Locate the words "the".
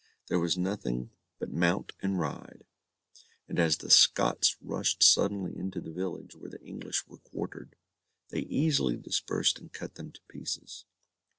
3.77-3.91, 5.79-5.91, 6.49-6.63